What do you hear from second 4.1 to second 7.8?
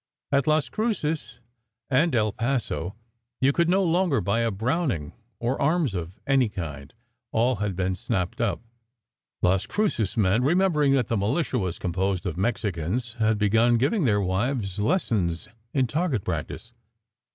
buy a Browning, or arms of any kind. All had